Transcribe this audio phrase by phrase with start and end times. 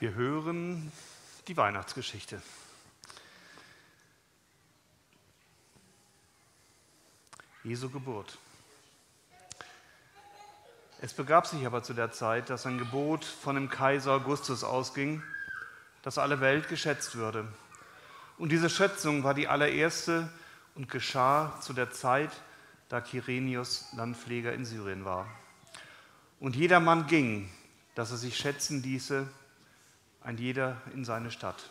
[0.00, 0.90] Wir hören
[1.46, 2.40] die Weihnachtsgeschichte.
[7.64, 8.38] Jesu Geburt.
[11.02, 15.22] Es begab sich aber zu der Zeit, dass ein Gebot von dem Kaiser Augustus ausging,
[16.00, 17.46] dass alle Welt geschätzt würde.
[18.38, 20.30] Und diese Schätzung war die allererste
[20.76, 22.30] und geschah zu der Zeit,
[22.88, 25.26] da Kyrenius Landpfleger in Syrien war.
[26.38, 27.50] Und jedermann ging,
[27.94, 29.28] dass er sich schätzen ließe,
[30.22, 31.70] ein jeder in seine Stadt.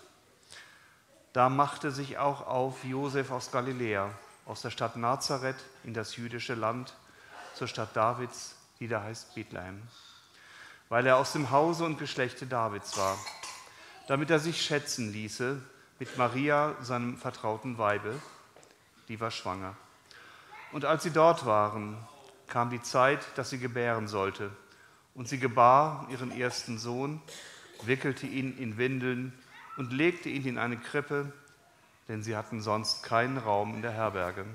[1.34, 4.10] Da machte sich auch auf Josef aus Galiläa,
[4.46, 6.94] aus der Stadt Nazareth in das jüdische Land,
[7.54, 9.82] zur Stadt Davids, die da heißt Bethlehem,
[10.88, 13.18] weil er aus dem Hause und Geschlechte Davids war,
[14.08, 15.62] damit er sich schätzen ließe
[16.00, 18.20] mit Maria, seinem vertrauten Weibe,
[19.08, 19.76] die war schwanger.
[20.72, 21.98] Und als sie dort waren,
[22.48, 24.52] kam die Zeit, dass sie gebären sollte.
[25.16, 27.22] Und sie gebar ihren ersten Sohn,
[27.88, 29.34] wickelte ihn in Windeln
[29.78, 31.32] und legte ihn in eine Krippe,
[32.08, 34.46] denn sie hatten sonst keinen Raum in der Herberge.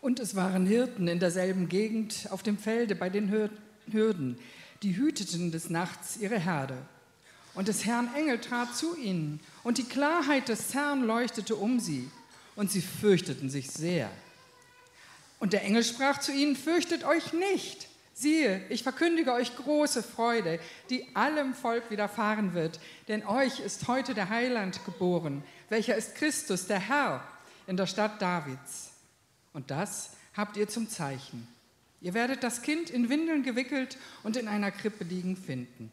[0.00, 4.38] Und es waren Hirten in derselben Gegend auf dem Felde bei den Hürden,
[4.82, 6.78] die hüteten des Nachts ihre Herde.
[7.54, 12.08] Und des Herrn Engel trat zu ihnen, und die Klarheit des Herrn leuchtete um sie,
[12.56, 14.10] und sie fürchteten sich sehr.
[15.38, 17.89] Und der Engel sprach zu ihnen, fürchtet euch nicht.
[18.20, 24.12] Siehe, ich verkündige euch große Freude, die allem Volk widerfahren wird, denn euch ist heute
[24.12, 27.24] der Heiland geboren, welcher ist Christus, der Herr,
[27.66, 28.90] in der Stadt Davids.
[29.54, 31.48] Und das habt ihr zum Zeichen.
[32.02, 35.90] Ihr werdet das Kind in Windeln gewickelt und in einer Krippe liegen finden.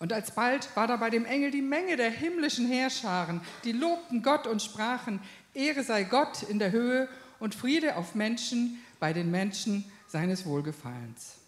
[0.00, 4.46] Und alsbald war da bei dem Engel die Menge der himmlischen Heerscharen, die lobten Gott
[4.46, 5.18] und sprachen,
[5.54, 7.08] Ehre sei Gott in der Höhe
[7.40, 11.38] und Friede auf Menschen bei den Menschen seines Wohlgefallens.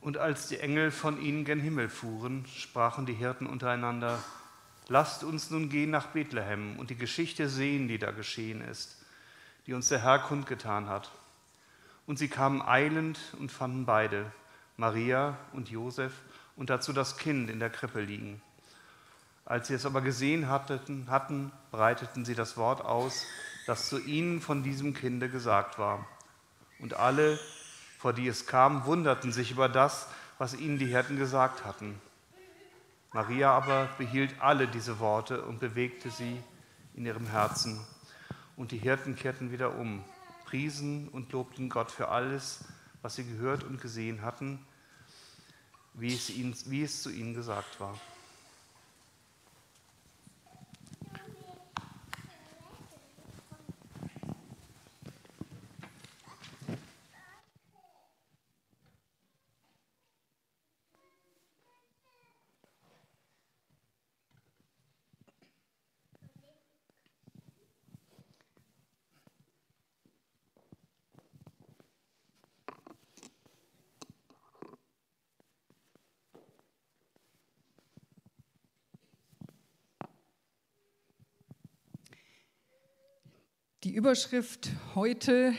[0.00, 4.18] Und als die Engel von ihnen gen Himmel fuhren, sprachen die Hirten untereinander,
[4.88, 8.96] lasst uns nun gehen nach Bethlehem und die Geschichte sehen, die da geschehen ist,
[9.66, 11.10] die uns der Herr kundgetan hat.
[12.06, 14.32] Und sie kamen eilend und fanden beide,
[14.78, 16.14] Maria und Josef,
[16.56, 18.40] und dazu das Kind in der Krippe liegen.
[19.44, 23.26] Als sie es aber gesehen hatten, hatten breiteten sie das Wort aus,
[23.66, 26.06] das zu ihnen von diesem Kinde gesagt war.
[26.78, 27.38] Und alle,
[27.98, 30.08] vor die es kam, wunderten sich über das,
[30.38, 32.00] was ihnen die Hirten gesagt hatten.
[33.12, 36.40] Maria aber behielt alle diese Worte und bewegte sie
[36.94, 37.80] in ihrem Herzen.
[38.56, 40.04] Und die Hirten kehrten wieder um,
[40.44, 42.64] priesen und lobten Gott für alles,
[43.02, 44.64] was sie gehört und gesehen hatten,
[45.94, 47.98] wie es, ihnen, wie es zu ihnen gesagt war.
[83.84, 85.54] Die Überschrift heute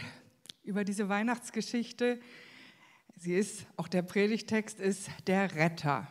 [0.64, 2.20] über diese Weihnachtsgeschichte,
[3.16, 6.06] sie ist, auch der Predigtext ist der Retter.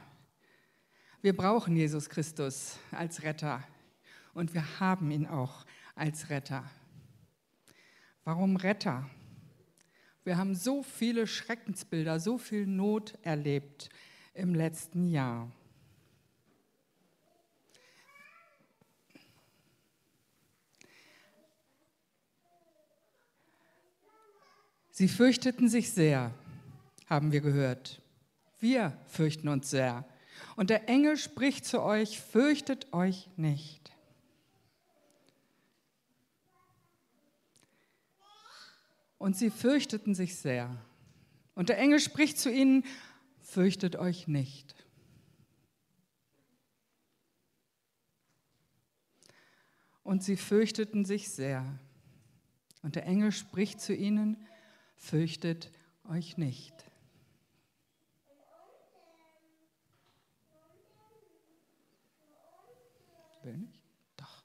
[1.20, 3.62] Wir brauchen Jesus Christus als Retter
[4.32, 6.64] und wir haben ihn auch als Retter.
[8.24, 9.10] Warum Retter?
[10.24, 13.90] Wir haben so viele Schreckensbilder, so viel Not erlebt
[14.32, 15.52] im letzten Jahr.
[24.98, 26.34] Sie fürchteten sich sehr,
[27.06, 28.02] haben wir gehört.
[28.58, 30.04] Wir fürchten uns sehr.
[30.56, 33.92] Und der Engel spricht zu euch, fürchtet euch nicht.
[39.18, 40.76] Und sie fürchteten sich sehr.
[41.54, 42.84] Und der Engel spricht zu ihnen,
[43.40, 44.74] fürchtet euch nicht.
[50.02, 51.78] Und sie fürchteten sich sehr.
[52.82, 54.44] Und der Engel spricht zu ihnen,
[54.98, 55.70] fürchtet
[56.04, 56.74] euch nicht.
[63.42, 63.82] Will nicht?
[64.16, 64.44] Doch.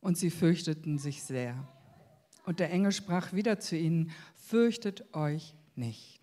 [0.00, 1.66] Und sie fürchteten sich sehr.
[2.44, 6.20] Und der Engel sprach wieder zu ihnen, fürchtet euch nicht.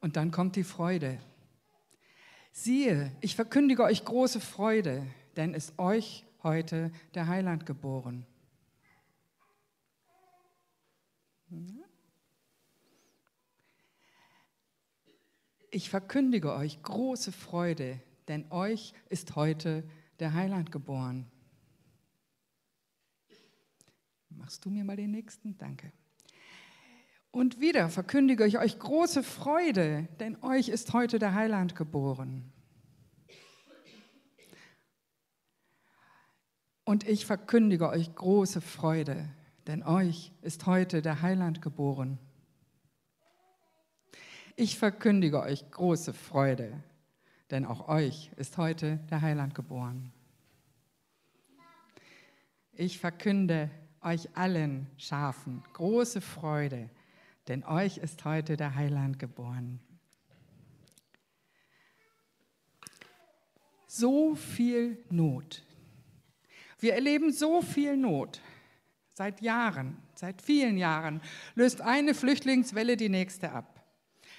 [0.00, 1.20] Und dann kommt die Freude.
[2.52, 5.06] Siehe, ich verkündige euch große Freude,
[5.36, 8.26] denn es euch heute der Heiland geboren.
[15.70, 19.88] Ich verkündige euch große Freude, denn euch ist heute
[20.18, 21.30] der Heiland geboren.
[24.28, 25.56] Machst du mir mal den nächsten?
[25.58, 25.92] Danke.
[27.30, 32.52] Und wieder verkündige ich euch große Freude, denn euch ist heute der Heiland geboren.
[36.90, 39.28] Und ich verkündige euch große Freude,
[39.68, 42.18] denn euch ist heute der Heiland geboren.
[44.56, 46.82] Ich verkündige euch große Freude,
[47.52, 50.12] denn auch euch ist heute der Heiland geboren.
[52.72, 53.70] Ich verkünde
[54.00, 56.90] euch allen Schafen große Freude,
[57.46, 59.78] denn euch ist heute der Heiland geboren.
[63.86, 65.62] So viel Not.
[66.80, 68.40] Wir erleben so viel Not.
[69.12, 71.20] Seit Jahren, seit vielen Jahren
[71.54, 73.84] löst eine Flüchtlingswelle die nächste ab.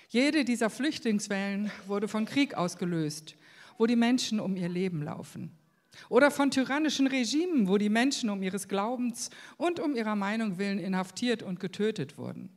[0.10, 3.36] Jede dieser Flüchtlingswellen wurde von Krieg ausgelöst,
[3.78, 5.56] wo die Menschen um ihr Leben laufen.
[6.10, 10.80] Oder von tyrannischen Regimen, wo die Menschen um ihres Glaubens und um ihrer Meinung willen
[10.80, 12.50] inhaftiert und getötet wurden.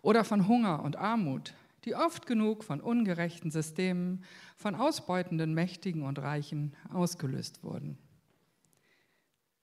[0.00, 1.54] Oder von Hunger und Armut,
[1.84, 4.24] die oft genug von ungerechten Systemen,
[4.56, 7.98] von ausbeutenden Mächtigen und Reichen ausgelöst wurden.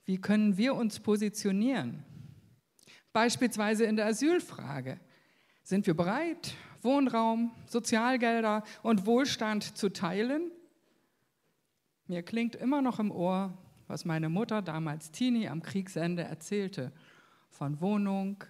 [0.05, 2.03] Wie können wir uns positionieren?
[3.13, 4.99] Beispielsweise in der Asylfrage.
[5.63, 10.51] Sind wir bereit, Wohnraum, Sozialgelder und Wohlstand zu teilen?
[12.07, 13.57] Mir klingt immer noch im Ohr,
[13.87, 16.91] was meine Mutter damals Teenie am Kriegsende erzählte,
[17.49, 18.43] von Wohnung,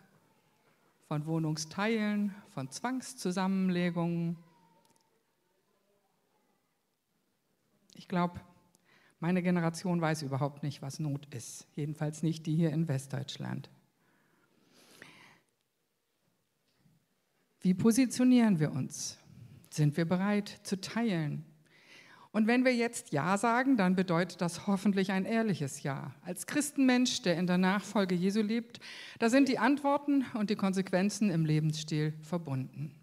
[1.07, 4.38] von Wohnungsteilen, von Zwangszusammenlegungen.
[7.95, 8.39] Ich glaube,
[9.24, 13.70] meine Generation weiß überhaupt nicht, was Not ist, jedenfalls nicht die hier in Westdeutschland.
[17.62, 19.18] Wie positionieren wir uns?
[19.70, 21.46] Sind wir bereit zu teilen?
[22.34, 26.14] Und wenn wir jetzt Ja sagen, dann bedeutet das hoffentlich ein ehrliches Ja.
[26.24, 28.81] Als Christenmensch, der in der Nachfolge Jesu lebt,
[29.20, 32.94] da sind die Antworten und die Konsequenzen im Lebensstil verbunden.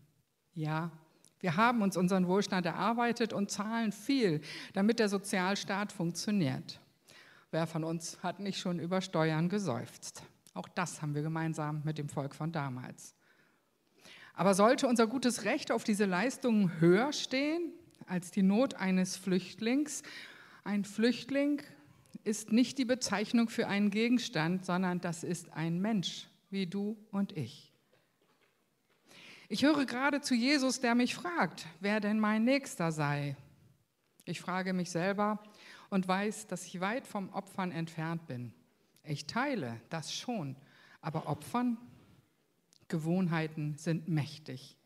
[0.53, 0.93] Ja,
[1.41, 4.41] wir haben uns unseren Wohlstand erarbeitet und zahlen viel,
[4.75, 6.81] damit der Sozialstaat funktioniert.
[7.51, 10.23] Wer von uns hat nicht schon über Steuern geseufzt?
[10.55, 13.15] Auch das haben wir gemeinsam mit dem Volk von damals.
[14.35, 17.73] Aber sollte unser gutes Recht auf diese Leistungen höher stehen
[18.07, 20.03] als die Not eines Flüchtlings.
[20.65, 21.63] Ein Flüchtling
[22.25, 27.37] ist nicht die Bezeichnung für einen Gegenstand, sondern das ist ein Mensch, wie du und
[27.37, 27.70] ich.
[29.53, 33.37] Ich höre gerade zu Jesus, der mich fragt, wer denn mein Nächster sei.
[34.25, 35.43] Ich frage mich selber
[35.89, 38.53] und weiß, dass ich weit vom Opfern entfernt bin.
[39.03, 40.55] Ich teile das schon,
[41.01, 41.79] aber Opfern,
[42.87, 44.77] Gewohnheiten sind mächtig.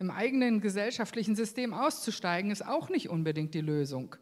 [0.00, 4.16] Im eigenen gesellschaftlichen System auszusteigen, ist auch nicht unbedingt die Lösung.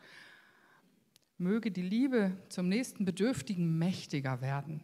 [1.39, 4.83] Möge die Liebe zum nächsten Bedürftigen mächtiger werden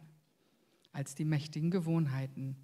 [0.91, 2.57] als die mächtigen Gewohnheiten.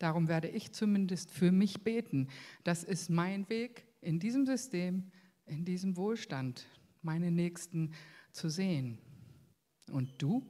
[0.00, 2.26] Darum werde ich zumindest für mich beten.
[2.64, 5.12] Das ist mein Weg in diesem System,
[5.46, 6.66] in diesem Wohlstand,
[7.02, 7.92] meine Nächsten
[8.32, 8.98] zu sehen.
[9.92, 10.44] Und du?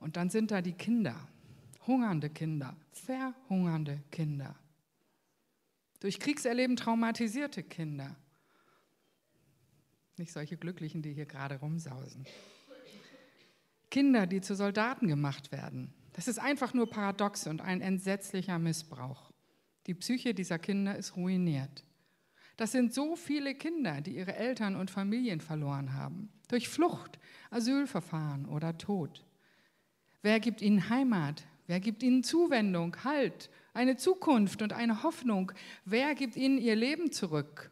[0.00, 1.28] Und dann sind da die Kinder,
[1.86, 4.58] hungernde Kinder, verhungernde Kinder
[6.02, 8.16] durch Kriegserleben traumatisierte Kinder.
[10.18, 12.26] Nicht solche Glücklichen, die hier gerade rumsausen.
[13.88, 15.94] Kinder, die zu Soldaten gemacht werden.
[16.12, 19.30] Das ist einfach nur paradox und ein entsetzlicher Missbrauch.
[19.86, 21.84] Die Psyche dieser Kinder ist ruiniert.
[22.56, 26.30] Das sind so viele Kinder, die ihre Eltern und Familien verloren haben.
[26.48, 27.18] Durch Flucht,
[27.50, 29.24] Asylverfahren oder Tod.
[30.20, 31.44] Wer gibt ihnen Heimat?
[31.66, 35.52] Wer gibt ihnen Zuwendung, Halt, eine Zukunft und eine Hoffnung?
[35.84, 37.70] Wer gibt ihnen ihr Leben zurück?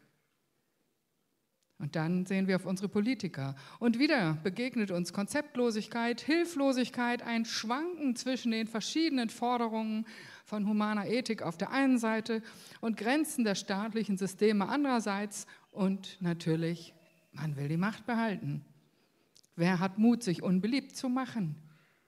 [1.81, 3.55] Und dann sehen wir auf unsere Politiker.
[3.79, 10.05] Und wieder begegnet uns Konzeptlosigkeit, Hilflosigkeit, ein Schwanken zwischen den verschiedenen Forderungen
[10.45, 12.43] von humaner Ethik auf der einen Seite
[12.81, 15.47] und Grenzen der staatlichen Systeme andererseits.
[15.71, 16.93] Und natürlich,
[17.31, 18.63] man will die Macht behalten.
[19.55, 21.55] Wer hat Mut, sich unbeliebt zu machen?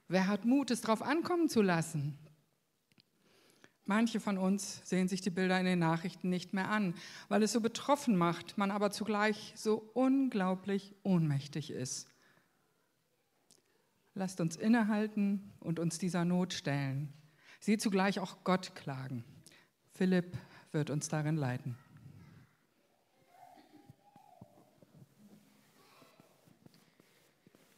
[0.08, 2.20] Wer hat Mut, es darauf ankommen zu lassen?
[3.86, 6.94] Manche von uns sehen sich die Bilder in den Nachrichten nicht mehr an,
[7.28, 12.08] weil es so betroffen macht, man aber zugleich so unglaublich ohnmächtig ist.
[14.16, 17.12] Lasst uns innehalten und uns dieser Not stellen.
[17.60, 19.26] Sie zugleich auch Gott klagen.
[19.92, 20.38] Philipp
[20.72, 21.76] wird uns darin leiten.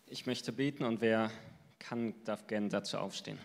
[0.08, 1.32] Ich möchte beten und wer
[1.80, 3.40] kann, darf gerne dazu aufstehen.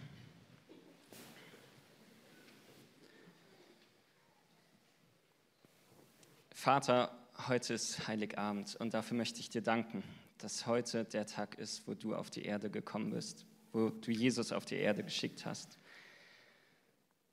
[6.60, 7.10] Vater,
[7.48, 10.02] heute ist Heiligabend und dafür möchte ich dir danken,
[10.36, 14.52] dass heute der Tag ist, wo du auf die Erde gekommen bist, wo du Jesus
[14.52, 15.78] auf die Erde geschickt hast.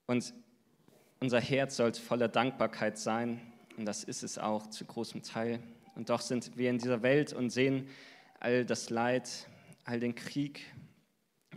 [0.06, 0.32] Und
[1.20, 3.42] unser Herz sollte voller Dankbarkeit sein
[3.76, 5.62] und das ist es auch zu großem Teil.
[5.94, 7.86] Und doch sind wir in dieser Welt und sehen
[8.40, 9.46] all das Leid,
[9.84, 10.64] all den Krieg,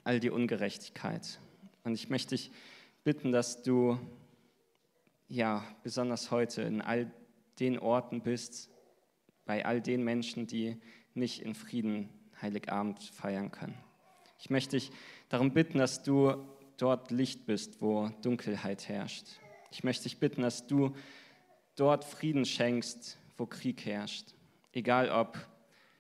[0.04, 1.40] all die Ungerechtigkeit.
[1.86, 2.51] Und ich möchte dich
[3.06, 3.98] bitten, dass du
[5.30, 7.10] ja besonders heute in all
[7.62, 8.70] den Orten bist,
[9.46, 10.82] bei all den Menschen, die
[11.13, 12.10] nicht in Frieden
[12.41, 13.77] Heiligabend feiern können.
[14.39, 14.91] Ich möchte dich
[15.30, 16.36] darum bitten, dass du
[16.77, 19.27] dort Licht bist, wo Dunkelheit herrscht.
[19.70, 20.96] Ich möchte dich bitten, dass du
[21.75, 24.34] dort Frieden schenkst, wo Krieg herrscht.
[24.74, 25.38] Egal ob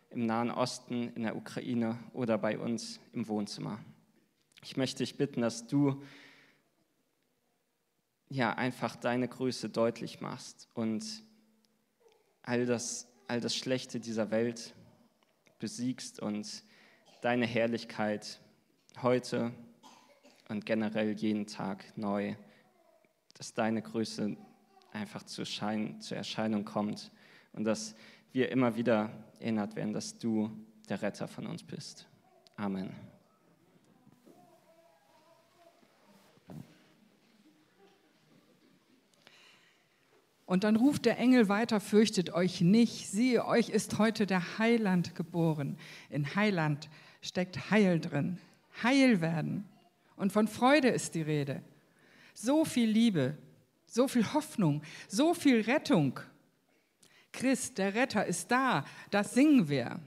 [0.09, 3.79] im Nahen Osten, in der Ukraine oder bei uns im Wohnzimmer.
[4.63, 6.01] Ich möchte dich bitten, dass du
[8.27, 11.23] ja einfach deine Größe deutlich machst und
[12.43, 14.73] all das, all das Schlechte dieser Welt
[15.59, 16.63] besiegst und
[17.21, 18.39] deine Herrlichkeit
[19.01, 19.51] heute
[20.49, 22.35] und generell jeden Tag neu,
[23.37, 24.35] dass deine Größe
[24.91, 27.11] einfach zur, Schein, zur Erscheinung kommt
[27.53, 27.95] und dass
[28.31, 30.51] wir immer wieder erinnert werden, dass du
[30.89, 32.07] der Retter von uns bist.
[32.55, 33.10] Amen.
[40.51, 45.15] Und dann ruft der Engel weiter, fürchtet euch nicht, siehe, euch ist heute der Heiland
[45.15, 45.77] geboren.
[46.09, 46.89] In Heiland
[47.21, 48.37] steckt Heil drin,
[48.83, 49.63] Heil werden.
[50.17, 51.61] Und von Freude ist die Rede.
[52.33, 53.37] So viel Liebe,
[53.85, 56.19] so viel Hoffnung, so viel Rettung.
[57.31, 60.01] Christ, der Retter, ist da, das singen wir.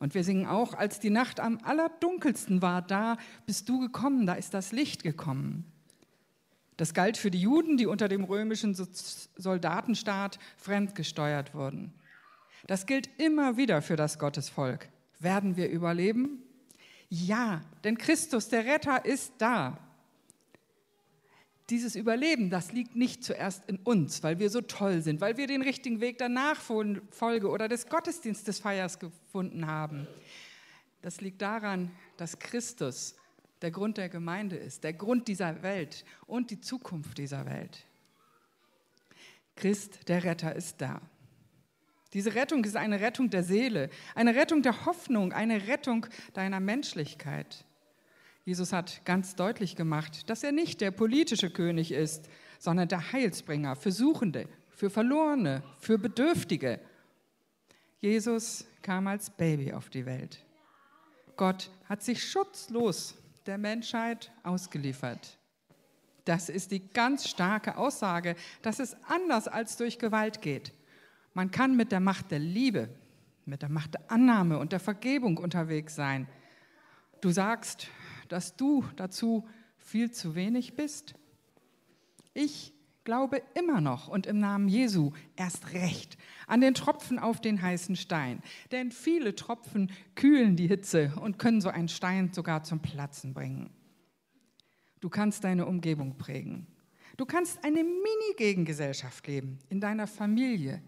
[0.00, 4.34] Und wir singen auch, als die Nacht am allerdunkelsten war, da bist du gekommen, da
[4.34, 5.64] ist das Licht gekommen.
[6.76, 11.92] Das galt für die Juden, die unter dem römischen Soldatenstaat fremdgesteuert wurden.
[12.66, 14.88] Das gilt immer wieder für das Gottesvolk.
[15.20, 16.42] Werden wir überleben?
[17.08, 19.78] Ja, denn Christus, der Retter, ist da.
[21.70, 25.46] Dieses Überleben, das liegt nicht zuerst in uns, weil wir so toll sind, weil wir
[25.46, 30.06] den richtigen Weg der Nachfolge oder des Gottesdienstes Feiers gefunden haben.
[31.00, 33.14] Das liegt daran, dass Christus
[33.64, 37.86] der Grund der Gemeinde ist, der Grund dieser Welt und die Zukunft dieser Welt.
[39.56, 41.00] Christ, der Retter, ist da.
[42.12, 46.04] Diese Rettung ist eine Rettung der Seele, eine Rettung der Hoffnung, eine Rettung
[46.34, 47.64] deiner Menschlichkeit.
[48.44, 52.28] Jesus hat ganz deutlich gemacht, dass er nicht der politische König ist,
[52.58, 56.80] sondern der Heilsbringer für Suchende, für Verlorene, für Bedürftige.
[57.98, 60.44] Jesus kam als Baby auf die Welt.
[61.36, 65.38] Gott hat sich schutzlos der Menschheit ausgeliefert.
[66.24, 70.72] Das ist die ganz starke Aussage, dass es anders als durch Gewalt geht.
[71.34, 72.88] Man kann mit der Macht der Liebe,
[73.44, 76.26] mit der Macht der Annahme und der Vergebung unterwegs sein.
[77.20, 77.88] Du sagst,
[78.28, 79.46] dass du dazu
[79.78, 81.14] viel zu wenig bist.
[82.32, 82.73] Ich
[83.04, 87.96] glaube immer noch und im Namen Jesu erst recht an den Tropfen auf den heißen
[87.96, 88.42] Stein.
[88.72, 93.70] Denn viele Tropfen kühlen die Hitze und können so einen Stein sogar zum Platzen bringen.
[95.00, 96.66] Du kannst deine Umgebung prägen.
[97.16, 100.82] Du kannst eine Mini-Gegengesellschaft leben in deiner Familie.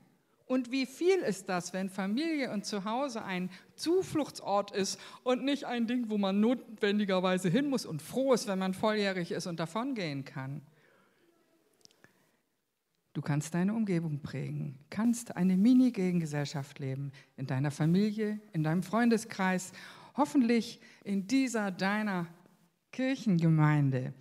[0.46, 5.86] Und wie viel ist das, wenn Familie und Zuhause ein Zufluchtsort ist und nicht ein
[5.86, 10.24] Ding, wo man notwendigerweise hin muss und froh ist, wenn man volljährig ist und davongehen
[10.24, 10.62] kann?
[13.16, 19.72] Du kannst deine Umgebung prägen, kannst eine Mini-Gegengesellschaft leben, in deiner Familie, in deinem Freundeskreis,
[20.18, 22.26] hoffentlich in dieser deiner
[22.92, 24.12] Kirchengemeinde,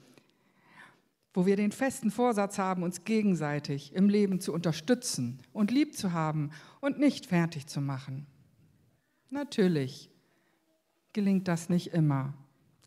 [1.34, 6.14] wo wir den festen Vorsatz haben, uns gegenseitig im Leben zu unterstützen und lieb zu
[6.14, 8.26] haben und nicht fertig zu machen.
[9.30, 10.10] Natürlich
[11.12, 12.34] gelingt das nicht immer,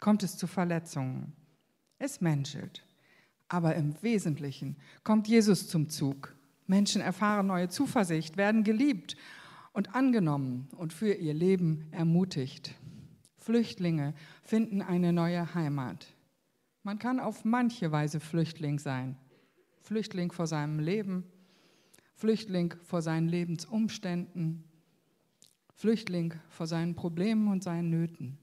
[0.01, 1.35] kommt es zu Verletzungen.
[1.99, 2.88] Es menschelt.
[3.49, 6.35] Aber im Wesentlichen kommt Jesus zum Zug.
[6.67, 9.17] Menschen erfahren neue Zuversicht, werden geliebt
[9.73, 12.75] und angenommen und für ihr Leben ermutigt.
[13.37, 14.13] Flüchtlinge
[14.43, 16.15] finden eine neue Heimat.
[16.83, 19.17] Man kann auf manche Weise Flüchtling sein.
[19.81, 21.25] Flüchtling vor seinem Leben,
[22.15, 24.65] Flüchtling vor seinen Lebensumständen,
[25.75, 28.39] Flüchtling vor seinen Problemen und seinen Nöten.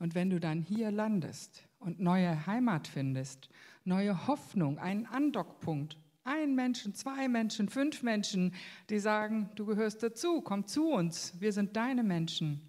[0.00, 3.48] Und wenn du dann hier landest und neue Heimat findest
[3.84, 5.96] neue Hoffnung, einen Andockpunkt.
[6.24, 8.54] Ein Menschen, zwei Menschen, fünf Menschen,
[8.90, 12.60] die sagen, du gehörst dazu, komm zu uns, wir sind deine Menschen.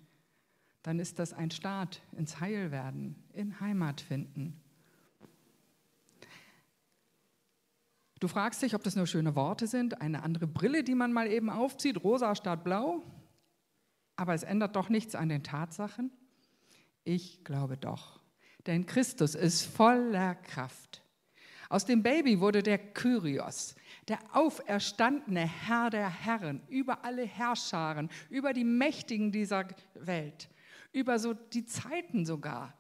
[0.82, 4.60] Dann ist das ein Start ins Heilwerden, in Heimat finden.
[8.20, 11.28] Du fragst dich, ob das nur schöne Worte sind, eine andere Brille, die man mal
[11.28, 13.04] eben aufzieht, rosa statt blau.
[14.16, 16.12] Aber es ändert doch nichts an den Tatsachen.
[17.04, 18.23] Ich glaube doch.
[18.66, 21.02] Denn Christus ist voller Kraft.
[21.70, 23.76] Aus dem Baby wurde der Kyrios,
[24.08, 30.50] der auferstandene Herr der Herren, über alle Herrscharen, über die Mächtigen dieser Welt,
[30.92, 32.74] über so die Zeiten sogar.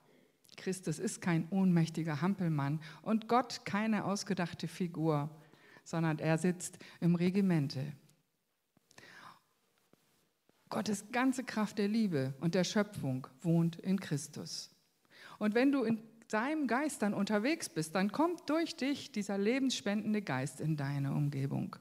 [0.57, 5.29] Christus ist kein ohnmächtiger Hampelmann und Gott keine ausgedachte Figur,
[5.83, 7.93] sondern er sitzt im Regimente.
[10.69, 14.72] Gottes ganze Kraft der Liebe und der Schöpfung wohnt in Christus.
[15.43, 20.21] Und wenn du in seinem Geist dann unterwegs bist, dann kommt durch dich dieser lebensspendende
[20.21, 21.75] Geist in deine Umgebung.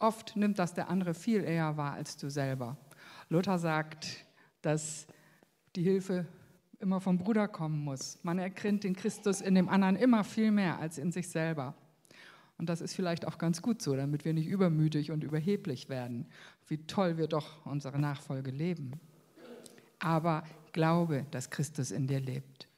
[0.00, 2.76] Oft nimmt das der andere viel eher wahr als du selber.
[3.28, 4.24] Luther sagt,
[4.60, 5.06] dass
[5.76, 6.26] die Hilfe
[6.80, 8.18] immer vom Bruder kommen muss.
[8.24, 11.76] Man erkennt den Christus in dem anderen immer viel mehr als in sich selber.
[12.58, 16.26] Und das ist vielleicht auch ganz gut so, damit wir nicht übermütig und überheblich werden,
[16.66, 18.98] wie toll wir doch unsere Nachfolge leben.
[20.00, 20.42] Aber
[20.78, 22.68] glaube, dass Christus in dir lebt.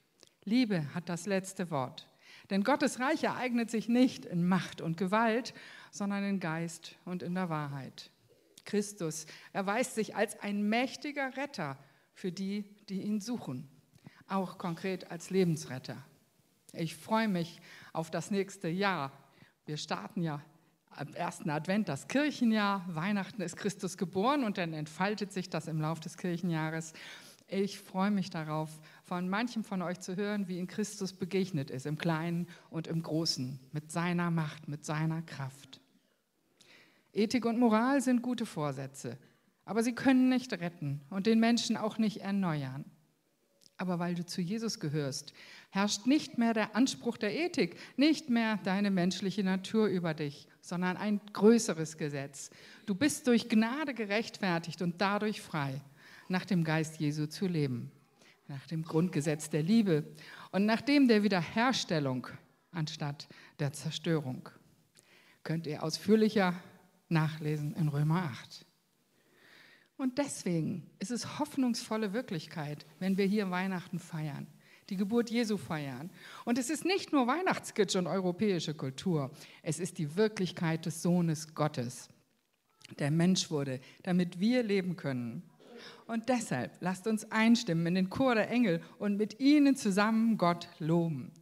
[0.44, 2.08] Liebe hat das letzte Wort.
[2.48, 5.52] Denn Gottes Reich ereignet sich nicht in Macht und Gewalt,
[5.90, 8.10] sondern in Geist und in der Wahrheit.
[8.64, 11.76] Christus erweist sich als ein mächtiger Retter
[12.14, 13.68] für die, die ihn suchen,
[14.28, 16.02] auch konkret als Lebensretter.
[16.72, 17.60] Ich freue mich
[17.92, 19.12] auf das nächste Jahr.
[19.66, 20.40] Wir starten ja
[20.88, 22.82] am ersten Advent das Kirchenjahr.
[22.88, 26.94] Weihnachten ist Christus geboren und dann entfaltet sich das im Laufe des Kirchenjahres.
[27.52, 28.70] Ich freue mich darauf,
[29.02, 33.02] von manchem von euch zu hören, wie in Christus begegnet ist, im Kleinen und im
[33.02, 35.80] Großen, mit seiner Macht, mit seiner Kraft.
[37.12, 39.18] Ethik und Moral sind gute Vorsätze,
[39.64, 42.84] aber sie können nicht retten und den Menschen auch nicht erneuern.
[43.78, 45.32] Aber weil du zu Jesus gehörst,
[45.70, 50.96] herrscht nicht mehr der Anspruch der Ethik, nicht mehr deine menschliche Natur über dich, sondern
[50.96, 52.50] ein größeres Gesetz.
[52.86, 55.80] Du bist durch Gnade gerechtfertigt und dadurch frei
[56.30, 57.90] nach dem Geist Jesu zu leben,
[58.48, 60.04] nach dem Grundgesetz der Liebe
[60.52, 62.28] und nach dem der Wiederherstellung
[62.72, 64.48] anstatt der Zerstörung.
[65.42, 66.54] Könnt ihr ausführlicher
[67.08, 68.66] nachlesen in Römer 8.
[69.96, 74.46] Und deswegen ist es hoffnungsvolle Wirklichkeit, wenn wir hier Weihnachten feiern,
[74.88, 76.10] die Geburt Jesu feiern.
[76.44, 79.30] Und es ist nicht nur Weihnachtskitsch und europäische Kultur,
[79.62, 82.08] es ist die Wirklichkeit des Sohnes Gottes,
[82.98, 85.42] der Mensch wurde, damit wir leben können.
[86.06, 90.68] Und deshalb lasst uns einstimmen in den Chor der Engel und mit ihnen zusammen Gott
[90.78, 91.32] loben.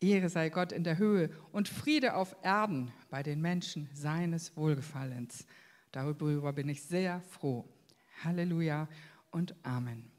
[0.00, 5.46] Ehre sei Gott in der Höhe und Friede auf Erden bei den Menschen seines Wohlgefallens.
[5.92, 7.68] Darüber bin ich sehr froh.
[8.22, 8.88] Halleluja
[9.30, 10.13] und Amen.